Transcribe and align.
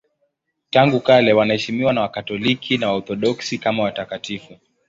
Tangu 0.69 0.99
kale 1.01 1.33
wanaheshimiwa 1.33 1.93
na 1.93 2.01
Wakatoliki 2.01 2.77
na 2.77 2.91
Waorthodoksi 2.91 3.57
kama 3.57 3.83
watakatifu. 3.83 4.57